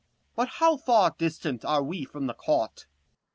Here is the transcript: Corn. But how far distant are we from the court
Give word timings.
Corn. 0.35 0.47
But 0.47 0.53
how 0.55 0.77
far 0.77 1.13
distant 1.15 1.63
are 1.63 1.83
we 1.83 2.05
from 2.05 2.25
the 2.25 2.33
court 2.33 2.87